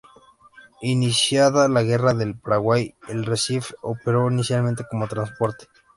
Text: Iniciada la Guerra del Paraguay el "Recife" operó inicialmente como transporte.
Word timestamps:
Iniciada 0.81 1.67
la 1.67 1.83
Guerra 1.83 2.15
del 2.15 2.33
Paraguay 2.35 2.95
el 3.07 3.23
"Recife" 3.23 3.75
operó 3.83 4.31
inicialmente 4.31 4.83
como 4.89 5.07
transporte. 5.07 5.67